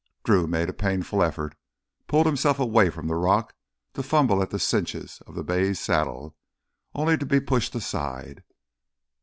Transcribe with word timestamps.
Drew 0.23 0.47
made 0.47 0.67
a 0.67 0.73
painful 0.73 1.21
effort, 1.21 1.53
pulled 2.07 2.25
himself 2.25 2.57
away 2.57 2.89
from 2.89 3.05
the 3.07 3.13
rock 3.13 3.53
to 3.93 4.01
fumble 4.01 4.41
at 4.41 4.49
the 4.49 4.57
cinches 4.57 5.21
of 5.27 5.35
the 5.35 5.43
bay's 5.43 5.79
saddle, 5.79 6.35
only 6.95 7.17
to 7.17 7.25
be 7.27 7.39
pushed 7.39 7.75
aside. 7.75 8.41